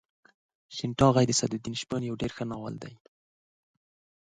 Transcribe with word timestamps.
شین 0.75 0.91
ټاغۍ 0.99 1.25
د 1.27 1.31
سعد 1.39 1.51
الدین 1.55 1.75
شپون 1.81 2.01
یو 2.03 2.19
ډېر 2.21 2.31
ښایسته 2.37 2.49
ناول 2.49 2.75
دی. 2.83 2.93